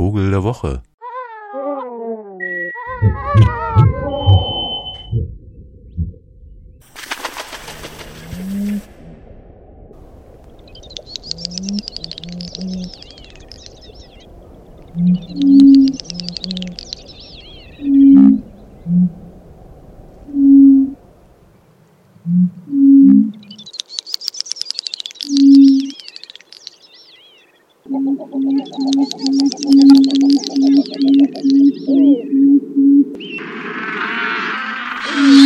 [0.00, 0.80] Vogel der Woche.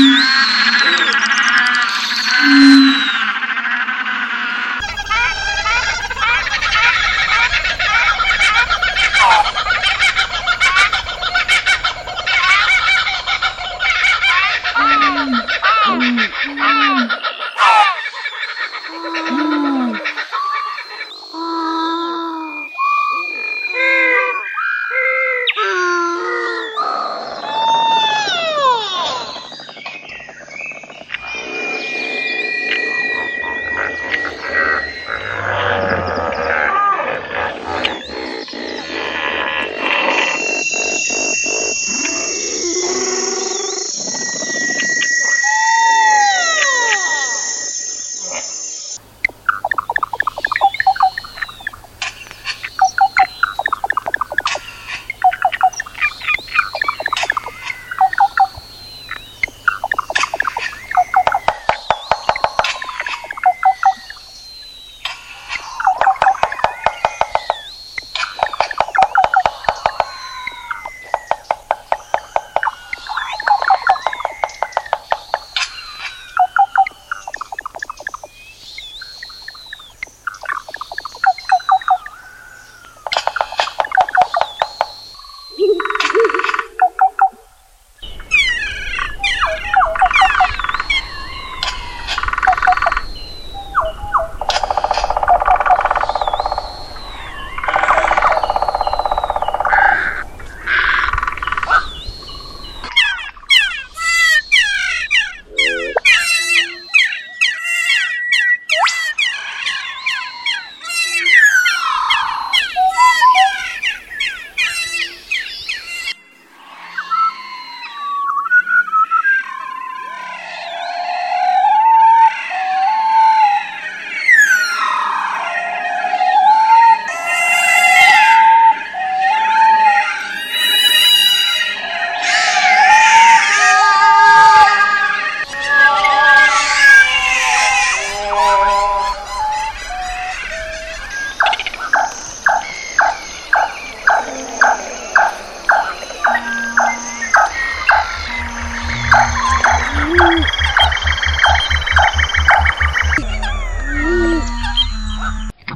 [0.00, 0.59] Yeah.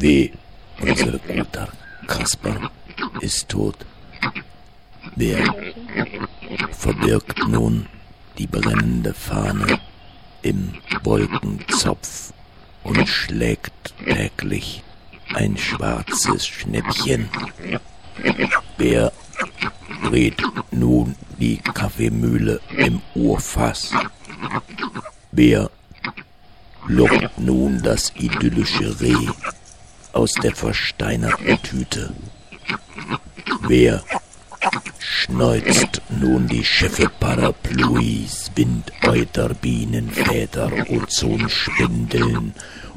[0.04, 0.30] Weh,
[0.82, 1.68] unser guter
[2.06, 2.70] Kasper
[3.22, 3.86] ist tot.
[5.16, 5.38] Wer
[6.72, 7.86] verbirgt nun
[8.36, 9.80] die brennende Fahne
[10.42, 12.34] im Wolkenzopf
[12.82, 14.82] und schlägt täglich
[15.32, 17.30] ein schwarzes Schnäppchen?
[18.76, 19.10] Wer
[20.02, 23.92] dreht nun die Kaffeemühle im Urfass?
[25.32, 25.70] Wer
[26.88, 29.30] lockt nun das idyllische Reh
[30.14, 32.14] aus der versteinerten Tüte?
[33.62, 34.02] Wer
[34.98, 42.54] schneuzt nun die Schiffe Parapluis, Windeuter, Bienen, Väter, Ozonspindeln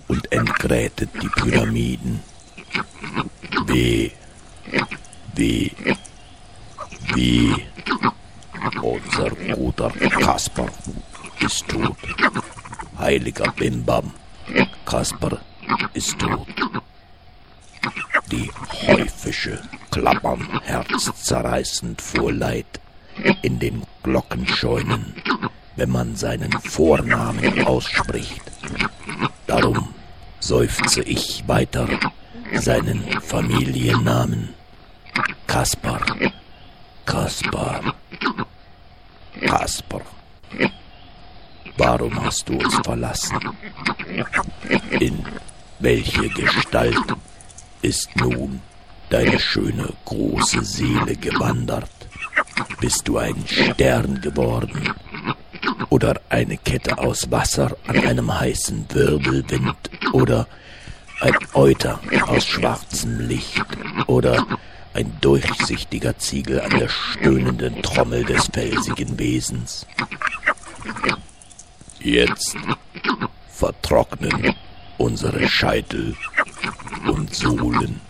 [0.08, 2.22] und entgrätet die Pyramiden?
[3.66, 4.12] Weh,
[5.36, 5.72] weh,
[7.14, 7.54] weh,
[8.82, 10.68] unser guter Kasper
[11.40, 11.98] ist tot.
[13.00, 14.12] Heiliger Bimbam,
[14.86, 15.40] Kasper
[15.94, 16.48] ist tot.
[18.32, 18.52] Die
[18.88, 22.66] Häufische klappern herzzerreißend vor Leid
[23.42, 25.16] in den Glockenscheunen,
[25.78, 28.42] wenn man seinen Vornamen ausspricht.
[29.46, 29.94] Darum
[30.40, 31.88] seufze ich weiter
[32.54, 34.54] seinen Familiennamen.
[35.48, 36.02] Kaspar,
[37.06, 37.96] Kaspar,
[39.42, 40.02] Kaspar.
[41.78, 43.40] Warum hast du uns verlassen?
[45.00, 45.24] In
[45.80, 47.16] welche Gestalt
[47.82, 48.62] ist nun
[49.10, 51.90] deine schöne große Seele gewandert?
[52.80, 54.94] Bist du ein Stern geworden?
[55.90, 59.76] Oder eine Kette aus Wasser an einem heißen Wirbelwind?
[60.14, 60.48] Oder
[61.22, 63.66] ein Euter aus schwarzem Licht?
[64.08, 64.46] Oder
[64.94, 69.86] ein durchsichtiger Ziegel an der stöhnenden Trommel des felsigen Wesens.
[72.00, 72.56] Jetzt
[73.50, 74.56] vertrocknen
[74.98, 76.16] unsere Scheitel
[77.08, 78.02] und Sohlen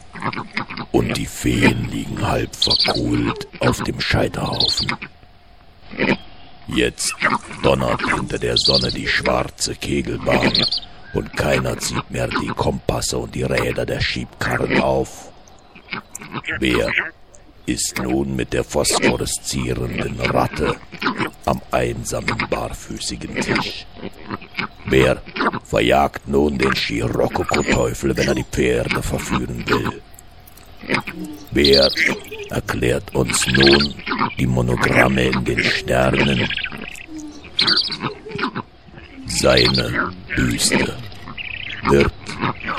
[0.91, 4.91] und die Feen liegen halb verkohlt auf dem Scheiterhaufen.
[6.67, 7.15] Jetzt
[7.63, 10.65] donnert hinter der Sonne die schwarze Kegelbahn
[11.13, 15.31] und keiner zieht mehr die Kompasse und die Räder der Schiebkarren auf.
[16.59, 16.91] Wer
[17.65, 20.75] ist nun mit der phosphoreszierenden Ratte
[21.45, 23.85] am einsamen barfüßigen Tisch?
[24.85, 25.21] Wer
[25.69, 30.01] verjagt nun den Schirokoko-Teufel, wenn er die Pferde verführen will?
[31.51, 31.89] Wer
[32.49, 33.93] erklärt uns nun
[34.39, 36.47] die Monogramme in den Sternen?
[39.25, 40.95] Seine Büste
[41.89, 42.13] wird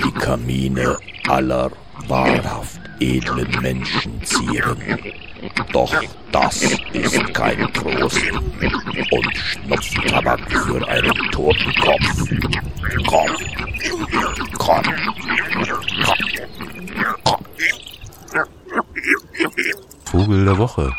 [0.04, 0.96] die Kamine
[1.26, 1.70] aller
[2.06, 4.76] wahrhaft edlen Menschen zieren.
[5.72, 5.94] Doch
[6.32, 6.62] das
[6.92, 8.22] ist kein Trost
[9.10, 12.28] und Schnupftabak für einen toten Kopf.
[13.06, 13.30] Komm,
[14.58, 14.82] komm, komm,
[17.24, 17.44] komm.
[20.04, 20.92] Vogel der Woche.